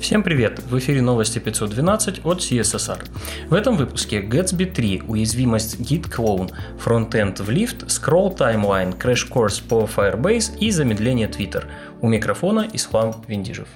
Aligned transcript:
Всем 0.00 0.22
привет! 0.22 0.60
В 0.60 0.78
эфире 0.78 1.02
новости 1.02 1.38
512 1.38 2.24
от 2.24 2.38
CSSR. 2.38 3.04
В 3.50 3.52
этом 3.52 3.76
выпуске 3.76 4.22
Gatsby 4.22 4.64
3, 4.64 5.02
уязвимость 5.06 5.78
Git 5.78 6.10
Clone, 6.10 6.50
фронтенд 6.78 7.40
в 7.40 7.50
лифт, 7.50 7.82
scroll 7.82 8.34
timeline, 8.34 8.96
crash 8.96 9.30
course 9.30 9.62
по 9.62 9.82
Firebase 9.84 10.56
и 10.58 10.70
замедление 10.70 11.28
Twitter. 11.28 11.66
У 12.00 12.08
микрофона 12.08 12.66
Ислам 12.72 13.22
Виндижев. 13.28 13.68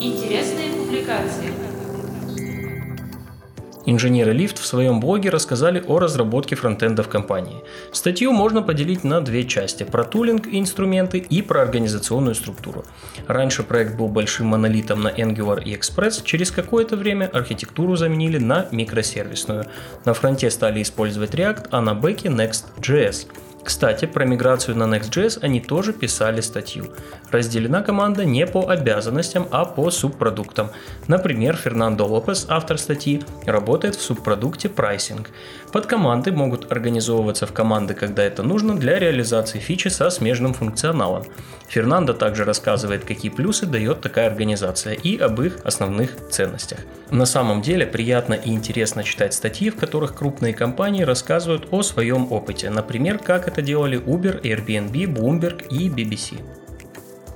Интересные 0.00 0.70
публикации. 0.74 1.75
Инженеры 3.86 4.34
Lyft 4.34 4.60
в 4.60 4.66
своем 4.66 4.98
блоге 4.98 5.30
рассказали 5.30 5.82
о 5.86 6.00
разработке 6.00 6.56
фронтенда 6.56 7.04
в 7.04 7.08
компании. 7.08 7.62
Статью 7.92 8.32
можно 8.32 8.60
поделить 8.60 9.04
на 9.04 9.20
две 9.20 9.44
части– 9.44 9.84
про 9.90 10.04
тулинг 10.04 10.48
и 10.48 10.58
инструменты 10.58 11.18
и 11.18 11.40
про 11.40 11.62
организационную 11.62 12.34
структуру. 12.34 12.84
Раньше 13.28 13.62
проект 13.62 13.94
был 13.94 14.08
большим 14.08 14.48
монолитом 14.48 15.02
на 15.02 15.08
Angular 15.08 15.62
и 15.62 15.74
Express, 15.74 16.24
через 16.24 16.50
какое-то 16.50 16.96
время 16.96 17.30
архитектуру 17.32 17.94
заменили 17.94 18.38
на 18.38 18.66
микросервисную. 18.72 19.66
На 20.04 20.14
фронте 20.14 20.50
стали 20.50 20.82
использовать 20.82 21.34
React, 21.34 21.68
а 21.70 21.80
на 21.80 21.94
бэке 21.94 22.28
Next.js– 22.28 23.28
кстати, 23.66 24.04
про 24.04 24.24
миграцию 24.24 24.76
на 24.76 24.84
Next.js 24.84 25.40
они 25.42 25.60
тоже 25.60 25.92
писали 25.92 26.40
статью. 26.40 26.86
Разделена 27.32 27.82
команда 27.82 28.24
не 28.24 28.46
по 28.46 28.68
обязанностям, 28.68 29.48
а 29.50 29.64
по 29.64 29.90
субпродуктам. 29.90 30.70
Например, 31.08 31.56
Фернандо 31.56 32.06
Лопес, 32.06 32.46
автор 32.48 32.78
статьи, 32.78 33.24
работает 33.44 33.96
в 33.96 34.02
субпродукте 34.02 34.68
прайсинг. 34.68 35.30
Подкоманды 35.72 36.30
могут 36.30 36.70
организовываться 36.70 37.46
в 37.48 37.52
команды, 37.52 37.94
когда 37.94 38.22
это 38.22 38.44
нужно, 38.44 38.76
для 38.76 39.00
реализации 39.00 39.58
фичи 39.58 39.88
со 39.88 40.10
смежным 40.10 40.54
функционалом. 40.54 41.24
Фернандо 41.68 42.14
также 42.14 42.44
рассказывает, 42.44 43.04
какие 43.04 43.32
плюсы 43.32 43.66
дает 43.66 44.00
такая 44.00 44.28
организация 44.28 44.94
и 44.94 45.18
об 45.18 45.40
их 45.40 45.58
основных 45.64 46.28
ценностях. 46.30 46.78
На 47.10 47.26
самом 47.26 47.62
деле 47.62 47.86
приятно 47.86 48.34
и 48.34 48.50
интересно 48.50 49.02
читать 49.02 49.34
статьи, 49.34 49.70
в 49.70 49.76
которых 49.76 50.14
крупные 50.14 50.54
компании 50.54 51.02
рассказывают 51.02 51.66
о 51.72 51.82
своем 51.82 52.30
опыте, 52.30 52.70
например, 52.70 53.18
как 53.18 53.48
это 53.48 53.55
делали 53.62 53.98
Uber, 53.98 54.40
Airbnb, 54.42 54.92
Bloomberg 55.06 55.66
и 55.68 55.88
BBC. 55.88 56.40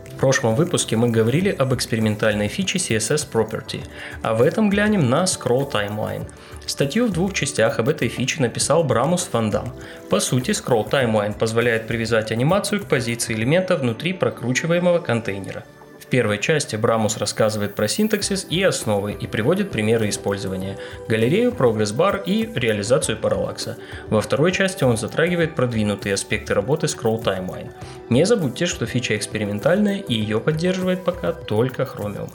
В 0.07 0.17
прошлом 0.21 0.55
выпуске 0.55 0.97
мы 0.97 1.09
говорили 1.09 1.49
об 1.49 1.73
экспериментальной 1.75 2.49
фиче 2.49 2.79
CSS 2.79 3.27
Property, 3.33 3.81
а 4.23 4.35
в 4.35 4.43
этом 4.43 4.69
глянем 4.69 5.09
на 5.09 5.25
Scroll 5.25 5.71
Timeline. 5.71 6.29
Статью 6.67 7.07
в 7.07 7.13
двух 7.13 7.33
частях 7.33 7.79
об 7.79 7.89
этой 7.89 8.09
фиче 8.09 8.43
написал 8.43 8.85
Брамус 8.85 9.29
Ван 9.33 9.51
Дам. 9.51 9.73
По 10.11 10.21
сути, 10.21 10.51
Scroll 10.51 10.91
Timeline 10.91 11.39
позволяет 11.39 11.87
привязать 11.87 12.33
анимацию 12.33 12.83
к 12.83 12.87
позиции 12.87 13.33
элемента 13.33 13.77
внутри 13.77 14.13
прокручиваемого 14.13 14.99
контейнера– 14.99 15.65
первой 16.11 16.39
части 16.39 16.77
Брамус 16.77 17.17
рассказывает 17.17 17.75
про 17.75 17.89
синтаксис 17.89 18.47
и 18.51 18.63
основы 18.63 19.13
и 19.13 19.27
приводит 19.27 19.71
примеры 19.71 20.09
использования, 20.09 20.77
галерею, 21.09 21.53
прогресс-бар 21.53 22.23
и 22.27 22.51
реализацию 22.55 23.17
параллакса. 23.17 23.79
Во 24.09 24.21
второй 24.21 24.53
части 24.53 24.85
он 24.85 24.97
затрагивает 24.97 25.55
продвинутые 25.55 26.15
аспекты 26.15 26.53
работы 26.53 26.87
Scroll 26.87 27.23
Timeline. 27.23 27.71
Не 28.11 28.27
забудьте, 28.27 28.67
что 28.67 28.87
фича 28.87 29.17
экспериментальная 29.17 29.99
и 29.99 30.15
ее 30.15 30.41
поддерживает 30.41 31.05
пока 31.05 31.33
только 31.33 31.85
Chromium. 31.85 32.31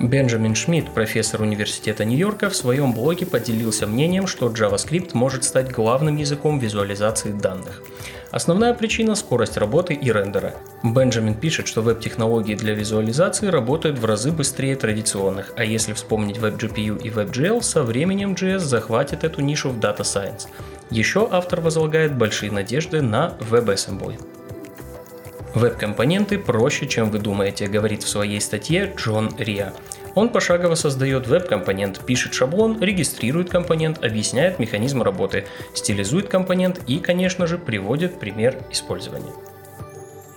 Бенджамин 0.00 0.54
Шмидт, 0.54 0.94
профессор 0.94 1.42
Университета 1.42 2.04
Нью-Йорка, 2.04 2.50
в 2.50 2.56
своем 2.56 2.92
блоге 2.92 3.26
поделился 3.26 3.84
мнением, 3.88 4.28
что 4.28 4.46
JavaScript 4.46 5.10
может 5.14 5.42
стать 5.42 5.72
главным 5.72 6.16
языком 6.16 6.60
визуализации 6.60 7.32
данных. 7.32 7.82
Основная 8.30 8.74
причина– 8.74 9.14
скорость 9.16 9.56
работы 9.56 9.94
и 9.94 10.12
рендера. 10.12 10.54
Бенджамин 10.84 11.34
пишет, 11.34 11.66
что 11.66 11.82
веб-технологии 11.82 12.54
для 12.54 12.74
визуализации 12.74 13.48
работают 13.48 13.98
в 13.98 14.04
разы 14.04 14.30
быстрее 14.30 14.76
традиционных, 14.76 15.52
а 15.56 15.64
если 15.64 15.94
вспомнить 15.94 16.36
WebGPU 16.36 17.02
и 17.02 17.10
WebGL, 17.10 17.60
со 17.62 17.82
временем 17.82 18.34
JS 18.34 18.60
захватит 18.60 19.24
эту 19.24 19.40
нишу 19.40 19.70
в 19.70 19.80
Data 19.80 20.02
Science. 20.02 20.46
Еще 20.90 21.26
автор 21.28 21.60
возлагает 21.60 22.16
большие 22.16 22.52
надежды 22.52 23.02
на 23.02 23.36
WebAssembly. 23.50 24.37
Веб-компоненты 25.54 26.38
проще, 26.38 26.86
чем 26.86 27.10
вы 27.10 27.18
думаете, 27.18 27.66
говорит 27.66 28.02
в 28.02 28.08
своей 28.08 28.40
статье 28.40 28.92
Джон 28.96 29.34
Риа. 29.38 29.72
Он 30.14 30.28
пошагово 30.28 30.74
создает 30.74 31.26
веб-компонент, 31.26 32.00
пишет 32.04 32.34
шаблон, 32.34 32.82
регистрирует 32.82 33.50
компонент, 33.50 34.04
объясняет 34.04 34.58
механизм 34.58 35.02
работы, 35.02 35.46
стилизует 35.74 36.28
компонент 36.28 36.80
и, 36.86 36.98
конечно 36.98 37.46
же, 37.46 37.56
приводит 37.56 38.18
пример 38.18 38.56
использования. 38.70 39.32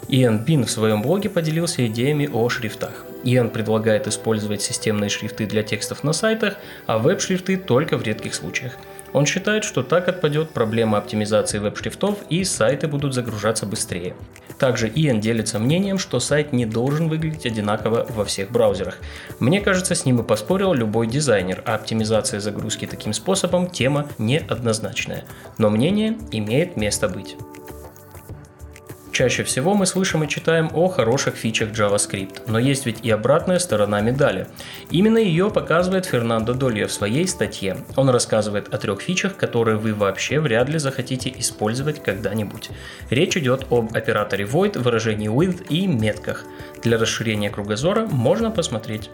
Иэн 0.08 0.40
Бин 0.40 0.66
в 0.66 0.72
своем 0.72 1.02
блоге 1.02 1.30
поделился 1.30 1.86
идеями 1.88 2.30
о 2.32 2.50
шрифтах. 2.50 3.06
Иэн 3.24 3.50
предлагает 3.50 4.08
использовать 4.08 4.62
системные 4.62 5.10
шрифты 5.10 5.46
для 5.46 5.64
текстов 5.64 6.04
на 6.04 6.12
сайтах, 6.12 6.56
а 6.86 6.98
веб-шрифты 6.98 7.58
только 7.58 7.98
в 7.98 8.04
редких 8.04 8.34
случаях. 8.34 8.78
Он 9.14 9.26
считает, 9.26 9.64
что 9.64 9.84
так 9.84 10.08
отпадет 10.08 10.52
проблема 10.52 10.98
оптимизации 10.98 11.60
веб-шрифтов 11.60 12.20
и 12.30 12.44
сайты 12.44 12.88
будут 12.88 13.14
загружаться 13.14 13.66
быстрее. 13.66 14.16
Также 14.62 14.90
Иэн 14.90 15.20
делится 15.20 15.58
мнением, 15.58 15.98
что 15.98 16.20
сайт 16.20 16.54
не 16.54 16.68
должен 16.68 17.10
выглядеть 17.10 17.48
одинаково 17.48 18.06
во 18.08 18.24
всех 18.26 18.52
браузерах. 18.52 19.00
Мне 19.40 19.60
кажется, 19.60 19.96
с 19.96 20.06
ним 20.06 20.20
и 20.20 20.24
поспорил 20.24 20.76
любой 20.76 21.08
дизайнер, 21.08 21.64
а 21.66 21.74
оптимизация 21.74 22.40
загрузки 22.40 22.86
таким 22.86 23.12
способом 23.14 23.72
тема 23.72 24.08
неоднозначная. 24.20 25.26
Но 25.58 25.72
мнение 25.72 26.16
имеет 26.30 26.78
место 26.78 27.10
быть. 27.10 27.38
Чаще 29.12 29.44
всего 29.44 29.74
мы 29.74 29.86
слышим 29.86 30.24
и 30.24 30.28
читаем 30.30 30.70
о 30.74 30.88
хороших 30.88 31.36
фичах 31.36 31.72
JavaScript, 31.72 32.44
но 32.48 32.58
есть 32.60 32.86
ведь 32.86 33.04
и 33.04 33.10
обратная 33.10 33.60
сторона 33.60 34.00
медали. 34.00 34.48
Именно 34.90 35.18
ее 35.18 35.52
показывает 35.52 36.06
Фернандо 36.06 36.54
Долье 36.54 36.88
в 36.88 36.94
своей 36.94 37.28
статье. 37.28 37.76
Он 37.98 38.10
рассказывает 38.10 38.74
о 38.74 38.78
трех 38.78 39.02
фичах, 39.02 39.36
которые 39.36 39.76
вы 39.78 39.94
вообще 39.94 40.40
вряд 40.40 40.70
ли 40.70 40.80
захотите 40.80 41.34
использовать 41.38 42.02
когда-нибудь. 42.02 42.70
Речь 43.10 43.36
идет 43.36 43.68
об 43.70 43.94
операторе 43.94 44.46
void, 44.46 44.80
выражении 44.80 45.30
with 45.30 45.68
и 45.68 45.88
метках. 45.88 46.46
Для 46.82 46.98
расширения 46.98 47.50
кругозора 47.50 48.08
можно 48.08 48.50
посмотреть 48.50 49.10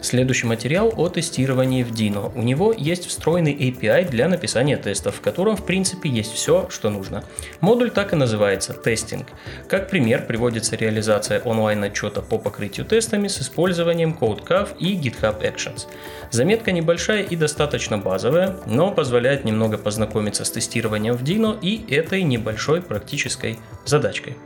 Следующий 0.00 0.46
материал 0.46 0.92
о 0.96 1.08
тестировании 1.08 1.82
в 1.82 1.90
Dino. 1.90 2.32
У 2.36 2.42
него 2.42 2.72
есть 2.72 3.06
встроенный 3.06 3.52
API 3.52 4.08
для 4.08 4.28
написания 4.28 4.76
тестов, 4.76 5.16
в 5.16 5.20
котором 5.20 5.56
в 5.56 5.66
принципе 5.66 6.08
есть 6.08 6.32
все, 6.32 6.68
что 6.70 6.88
нужно. 6.88 7.24
Модуль 7.60 7.90
так 7.90 8.12
и 8.12 8.16
называется– 8.16 8.72
тестинг. 8.84 9.26
Как 9.68 9.90
пример 9.90 10.24
приводится 10.24 10.76
реализация 10.76 11.40
онлайн-отчета 11.40 12.22
по 12.22 12.38
покрытию 12.38 12.86
тестами 12.86 13.26
с 13.26 13.40
использованием 13.40 14.16
CodeCav 14.18 14.76
и 14.78 14.96
GitHub 14.96 15.42
Actions. 15.42 15.88
Заметка 16.30 16.70
небольшая 16.70 17.22
и 17.22 17.34
достаточно 17.34 17.98
базовая, 17.98 18.56
но 18.66 18.92
позволяет 18.92 19.44
немного 19.44 19.78
познакомиться 19.78 20.44
с 20.44 20.50
тестированием 20.50 21.16
в 21.16 21.24
Dino 21.24 21.58
и 21.60 21.92
этой 21.92 22.22
небольшой 22.22 22.82
практической 22.82 23.58
задачкой. 23.84 24.36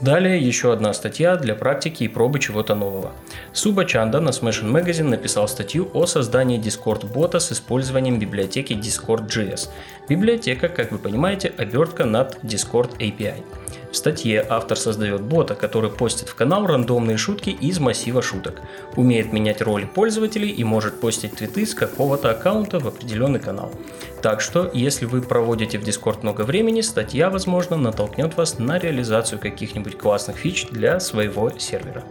Далее 0.00 0.38
еще 0.38 0.72
одна 0.72 0.92
статья 0.92 1.36
для 1.36 1.54
практики 1.54 2.04
и 2.04 2.08
пробы 2.08 2.40
чего-то 2.40 2.74
нового. 2.74 3.12
Суба 3.52 3.84
Чанда 3.84 4.20
на 4.20 4.30
Smashing 4.30 4.72
Magazine 4.72 5.08
написал 5.08 5.46
статью 5.46 5.88
о 5.94 6.06
создании 6.06 6.60
Discord-бота 6.60 7.38
с 7.38 7.52
использованием 7.52 8.18
библиотеки 8.18 8.72
Discord.js. 8.72 9.68
Библиотека, 10.08 10.68
как 10.68 10.90
вы 10.90 10.98
понимаете, 10.98 11.52
обертка 11.56 12.04
над 12.04 12.42
Discord 12.42 12.98
API. 12.98 13.42
В 13.90 13.96
статье 13.96 14.44
автор 14.48 14.78
создает 14.78 15.22
бота, 15.22 15.54
который 15.54 15.90
постит 15.90 16.28
в 16.28 16.34
канал 16.34 16.66
рандомные 16.66 17.16
шутки 17.16 17.50
из 17.50 17.78
массива 17.78 18.22
шуток, 18.22 18.60
умеет 18.96 19.32
менять 19.32 19.62
роли 19.62 19.84
пользователей 19.84 20.50
и 20.50 20.64
может 20.64 21.00
постить 21.00 21.36
твиты 21.36 21.66
с 21.66 21.74
какого-то 21.74 22.30
аккаунта 22.30 22.80
в 22.80 22.88
определенный 22.88 23.40
канал. 23.40 23.70
Так 24.22 24.40
что, 24.40 24.70
если 24.72 25.04
вы 25.06 25.22
проводите 25.22 25.78
в 25.78 25.82
Discord 25.82 26.20
много 26.22 26.42
времени, 26.42 26.80
статья, 26.80 27.30
возможно, 27.30 27.76
натолкнет 27.76 28.36
вас 28.36 28.58
на 28.58 28.78
реализацию 28.78 29.38
каких-нибудь 29.38 29.98
классных 29.98 30.36
фич 30.36 30.66
для 30.68 30.98
своего 31.00 31.50
сервера. 31.58 32.04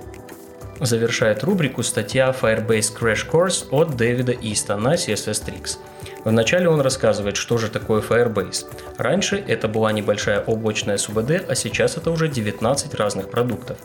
Завершает 0.80 1.44
рубрику 1.44 1.84
статья 1.84 2.36
Firebase 2.40 2.94
Crash 2.98 3.30
Course 3.30 3.68
от 3.72 3.96
Дэвида 3.96 4.34
Иста 4.34 4.75
на 4.78 4.96
CSS 4.96 5.46
Tricks. 5.46 5.78
Вначале 6.25 6.70
он 6.70 6.80
рассказывает, 6.81 7.36
что 7.36 7.58
же 7.58 7.70
такое 7.70 8.02
Firebase. 8.02 8.66
Раньше 8.98 9.44
это 9.46 9.68
была 9.68 9.92
небольшая 9.92 10.40
облачная 10.42 10.98
СУБД, 10.98 11.50
а 11.50 11.56
сейчас 11.56 11.98
это 11.98 12.12
уже 12.12 12.30
19 12.30 12.94
разных 12.96 13.30
продуктов. 13.30 13.78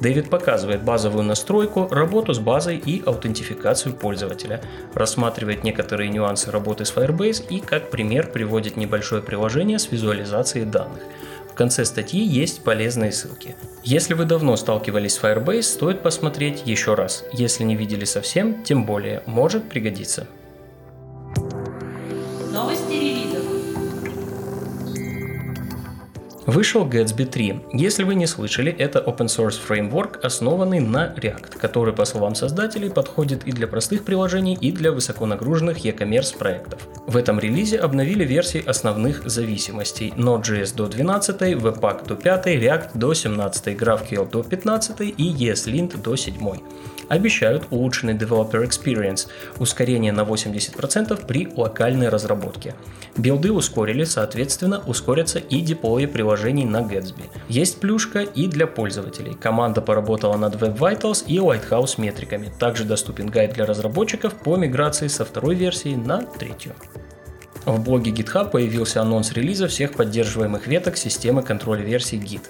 Дэвид 0.00 0.28
показывает 0.28 0.82
базовую 0.82 1.24
настройку, 1.24 1.88
работу 1.90 2.34
с 2.34 2.38
базой 2.38 2.76
и 2.76 3.02
аутентификацию 3.04 3.94
пользователя, 3.94 4.60
рассматривает 4.94 5.62
некоторые 5.62 6.10
нюансы 6.10 6.50
работы 6.50 6.84
с 6.84 6.92
Firebase 6.92 7.46
и 7.48 7.60
как 7.60 7.90
пример 7.90 8.26
приводит 8.26 8.76
небольшое 8.76 9.22
приложение 9.22 9.78
с 9.78 9.90
визуализацией 9.90 10.64
данных. 10.66 11.02
В 11.54 11.56
конце 11.56 11.84
статьи 11.84 12.20
есть 12.20 12.64
полезные 12.64 13.12
ссылки. 13.12 13.54
Если 13.84 14.14
вы 14.14 14.24
давно 14.24 14.56
сталкивались 14.56 15.14
с 15.14 15.22
Firebase, 15.22 15.62
стоит 15.62 16.02
посмотреть 16.02 16.64
еще 16.66 16.94
раз. 16.94 17.24
Если 17.32 17.62
не 17.62 17.76
видели 17.76 18.04
совсем, 18.04 18.64
тем 18.64 18.84
более, 18.84 19.22
может 19.26 19.68
пригодиться. 19.68 20.26
Вышел 26.46 26.86
Gatsby 26.86 27.24
3. 27.24 27.60
Если 27.72 28.02
вы 28.04 28.14
не 28.14 28.26
слышали, 28.26 28.70
это 28.70 28.98
open 28.98 29.28
source 29.28 29.58
фреймворк, 29.58 30.22
основанный 30.22 30.78
на 30.78 31.14
React, 31.16 31.58
который, 31.58 31.94
по 31.94 32.04
словам 32.04 32.34
создателей, 32.34 32.90
подходит 32.90 33.44
и 33.44 33.52
для 33.52 33.66
простых 33.66 34.04
приложений, 34.04 34.58
и 34.60 34.70
для 34.70 34.92
высоконагруженных 34.92 35.78
e-commerce 35.86 36.36
проектов. 36.36 36.86
В 37.06 37.16
этом 37.16 37.40
релизе 37.40 37.78
обновили 37.78 38.24
версии 38.24 38.62
основных 38.62 39.26
зависимостей 39.26 40.12
Node.js 40.18 40.76
до 40.76 40.86
12, 40.86 41.40
Webpack 41.40 42.06
до 42.06 42.14
5, 42.14 42.46
React 42.46 42.90
до 42.92 43.14
17, 43.14 43.68
GraphQL 43.68 44.30
до 44.30 44.42
15 44.42 45.00
и 45.00 45.12
ESLint 45.14 46.02
до 46.02 46.14
7. 46.14 46.34
Обещают 47.08 47.64
улучшенный 47.70 48.14
Developer 48.14 48.66
Experience, 48.66 49.28
ускорение 49.58 50.12
на 50.12 50.22
80% 50.22 51.26
при 51.26 51.48
локальной 51.54 52.08
разработке. 52.08 52.74
Билды 53.16 53.52
ускорили, 53.52 54.04
соответственно, 54.04 54.82
ускорятся 54.86 55.38
и 55.38 55.60
деплои 55.60 56.06
приложений 56.06 56.33
на 56.36 56.82
Gatsby. 56.82 57.24
Есть 57.48 57.80
плюшка 57.80 58.20
и 58.20 58.46
для 58.46 58.66
пользователей. 58.66 59.34
Команда 59.34 59.80
поработала 59.80 60.36
над 60.36 60.56
Web 60.56 60.78
Vitals 60.78 61.24
и 61.26 61.38
Lighthouse 61.38 62.00
метриками. 62.00 62.52
Также 62.58 62.84
доступен 62.84 63.28
гайд 63.28 63.54
для 63.54 63.66
разработчиков 63.66 64.34
по 64.34 64.56
миграции 64.56 65.08
со 65.08 65.24
второй 65.24 65.54
версии 65.54 65.94
на 65.94 66.22
третью. 66.22 66.72
В 67.66 67.82
блоге 67.82 68.10
GitHub 68.10 68.50
появился 68.50 69.00
анонс 69.00 69.32
релиза 69.32 69.68
всех 69.68 69.94
поддерживаемых 69.94 70.66
веток 70.66 70.98
системы 70.98 71.42
контроля 71.42 71.82
версий 71.82 72.18
Git. 72.18 72.42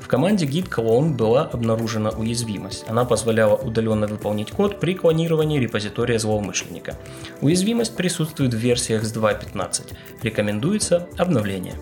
В 0.00 0.06
команде 0.06 0.46
Git 0.46 0.68
Clone 0.68 1.14
была 1.14 1.42
обнаружена 1.42 2.10
уязвимость. 2.10 2.84
Она 2.86 3.04
позволяла 3.04 3.56
удаленно 3.56 4.06
выполнить 4.06 4.52
код 4.52 4.78
при 4.78 4.94
клонировании 4.94 5.58
репозитория 5.58 6.18
злоумышленника. 6.18 6.96
Уязвимость 7.40 7.96
присутствует 7.96 8.54
в 8.54 8.58
версиях 8.58 9.04
с 9.04 9.12
2.15. 9.12 9.92
Рекомендуется 10.22 11.08
обновление. 11.16 11.74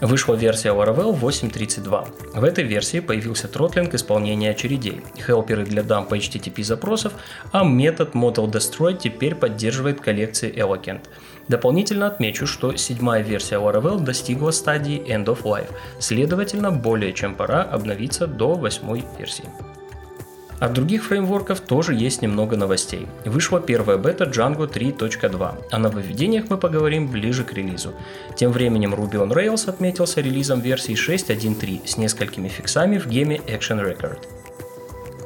Вышла 0.00 0.34
версия 0.34 0.68
Laravel 0.68 1.18
8.32. 1.18 2.38
В 2.38 2.44
этой 2.44 2.62
версии 2.62 3.00
появился 3.00 3.48
тротлинг 3.48 3.94
исполнения 3.94 4.50
очередей, 4.50 5.00
хелперы 5.16 5.64
для 5.64 5.82
дампа 5.82 6.16
HTTP 6.16 6.62
запросов, 6.62 7.14
а 7.50 7.64
метод 7.64 8.14
Model 8.14 8.48
Destroy 8.48 8.96
теперь 8.96 9.34
поддерживает 9.34 10.00
коллекции 10.00 10.54
Eloquent. 10.54 11.00
Дополнительно 11.48 12.06
отмечу, 12.06 12.46
что 12.46 12.76
седьмая 12.76 13.22
версия 13.22 13.56
Laravel 13.56 13.98
достигла 14.00 14.52
стадии 14.52 15.00
End 15.00 15.24
of 15.24 15.42
Life, 15.42 15.72
следовательно, 15.98 16.70
более 16.70 17.12
чем 17.12 17.34
пора 17.34 17.62
обновиться 17.62 18.28
до 18.28 18.54
восьмой 18.54 19.04
версии. 19.18 19.44
От 20.60 20.72
других 20.72 21.04
фреймворков 21.04 21.60
тоже 21.60 21.94
есть 21.94 22.20
немного 22.20 22.56
новостей. 22.56 23.06
Вышла 23.24 23.60
первая 23.60 23.96
бета 23.96 24.24
Django 24.24 24.68
3.2. 24.68 25.54
О 25.70 25.78
нововведениях 25.78 26.46
мы 26.50 26.58
поговорим 26.58 27.06
ближе 27.08 27.44
к 27.44 27.52
релизу. 27.52 27.94
Тем 28.36 28.50
временем 28.50 28.92
Ruby 28.94 29.24
on 29.24 29.32
Rails 29.32 29.68
отметился 29.68 30.20
релизом 30.20 30.60
версии 30.60 30.94
6.1.3 30.94 31.86
с 31.86 31.96
несколькими 31.96 32.48
фиксами 32.48 32.98
в 32.98 33.06
геме 33.06 33.36
Action 33.46 33.80
Record. 33.84 34.18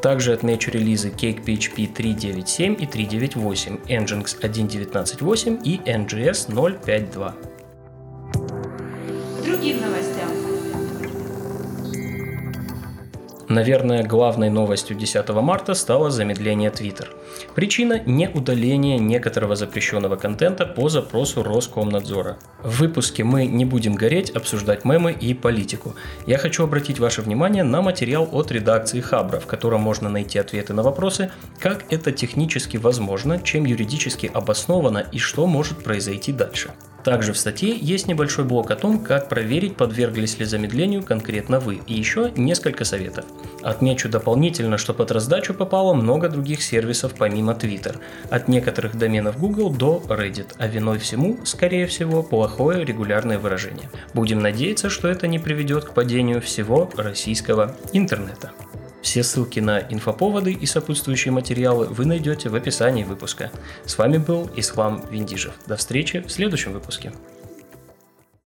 Также 0.02 0.32
отмечу 0.32 0.70
релизы 0.70 1.08
Cake 1.10 1.44
PHP 1.44 1.94
3.9.7 1.94 2.74
и 2.74 2.86
3.9.8, 2.86 3.86
Nginx 3.86 4.40
1.19.8 4.40 5.62
и 5.62 5.78
NGS 5.78 6.48
0.5.2. 6.50 7.32
Другим 9.44 9.80
новостям. 9.80 10.21
Наверное, 13.52 14.02
главной 14.02 14.48
новостью 14.48 14.96
10 14.96 15.28
марта 15.28 15.74
стало 15.74 16.10
замедление 16.10 16.70
Twitter. 16.70 17.08
Причина– 17.54 18.00
не 18.06 18.26
удаление 18.26 18.98
некоторого 18.98 19.56
запрещенного 19.56 20.16
контента 20.16 20.64
по 20.64 20.88
запросу 20.88 21.42
Роскомнадзора. 21.42 22.38
В 22.62 22.78
выпуске 22.78 23.24
мы 23.24 23.44
не 23.44 23.66
будем 23.66 23.94
гореть, 23.94 24.30
обсуждать 24.30 24.86
мемы 24.86 25.12
и 25.12 25.34
политику. 25.34 25.94
Я 26.26 26.38
хочу 26.38 26.64
обратить 26.64 26.98
ваше 26.98 27.20
внимание 27.20 27.62
на 27.62 27.82
материал 27.82 28.26
от 28.32 28.50
редакции 28.50 29.02
Хабра, 29.02 29.38
в 29.38 29.46
котором 29.46 29.82
можно 29.82 30.08
найти 30.08 30.38
ответы 30.38 30.72
на 30.72 30.82
вопросы, 30.82 31.30
как 31.58 31.84
это 31.92 32.10
технически 32.10 32.78
возможно, 32.78 33.38
чем 33.38 33.66
юридически 33.66 34.30
обосновано 34.32 35.04
и 35.12 35.18
что 35.18 35.46
может 35.46 35.84
произойти 35.84 36.32
дальше. 36.32 36.70
Также 37.04 37.32
в 37.32 37.38
статье 37.38 37.76
есть 37.76 38.06
небольшой 38.06 38.44
блок 38.44 38.70
о 38.70 38.76
том, 38.76 38.98
как 39.02 39.28
проверить, 39.28 39.76
подверглись 39.76 40.38
ли 40.38 40.44
замедлению 40.44 41.02
конкретно 41.02 41.58
вы, 41.58 41.80
и 41.86 41.94
еще 41.94 42.30
несколько 42.36 42.84
советов. 42.84 43.24
Отмечу 43.62 44.08
дополнительно, 44.08 44.78
что 44.78 44.94
под 44.94 45.10
раздачу 45.10 45.54
попало 45.54 45.94
много 45.94 46.28
других 46.28 46.62
сервисов 46.62 47.14
помимо 47.18 47.52
Twitter, 47.52 47.96
от 48.30 48.48
некоторых 48.48 48.96
доменов 48.96 49.38
Google 49.38 49.70
до 49.70 50.02
Reddit, 50.08 50.54
а 50.58 50.66
виной 50.68 50.98
всему, 50.98 51.38
скорее 51.44 51.86
всего, 51.86 52.22
плохое 52.22 52.84
регулярное 52.84 53.38
выражение. 53.38 53.90
Будем 54.14 54.40
надеяться, 54.40 54.88
что 54.88 55.08
это 55.08 55.26
не 55.26 55.38
приведет 55.38 55.84
к 55.84 55.94
падению 55.94 56.40
всего 56.40 56.90
российского 56.96 57.74
интернета. 57.92 58.52
Все 59.02 59.24
ссылки 59.24 59.60
на 59.60 59.80
инфоповоды 59.80 60.52
и 60.52 60.64
сопутствующие 60.64 61.32
материалы 61.32 61.86
вы 61.86 62.06
найдете 62.06 62.48
в 62.48 62.54
описании 62.54 63.02
выпуска. 63.02 63.50
С 63.84 63.98
вами 63.98 64.18
был 64.18 64.48
Ислам 64.56 65.04
Виндижев. 65.10 65.54
До 65.66 65.76
встречи 65.76 66.20
в 66.20 66.30
следующем 66.30 66.72
выпуске. 66.72 67.12